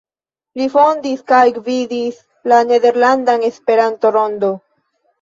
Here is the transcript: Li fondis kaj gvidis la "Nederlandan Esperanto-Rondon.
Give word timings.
Li 0.61 0.65
fondis 0.75 1.21
kaj 1.33 1.43
gvidis 1.59 2.19
la 2.55 2.65
"Nederlandan 2.73 3.49
Esperanto-Rondon. 3.53 4.63